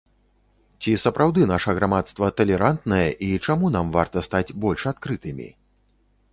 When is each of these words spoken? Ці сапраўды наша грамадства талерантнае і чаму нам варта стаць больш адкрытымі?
Ці 0.85 0.91
сапраўды 1.03 1.47
наша 1.51 1.75
грамадства 1.81 2.31
талерантнае 2.41 3.03
і 3.29 3.31
чаму 3.45 3.65
нам 3.79 3.95
варта 3.99 4.27
стаць 4.31 4.55
больш 4.67 4.81
адкрытымі? 4.97 5.47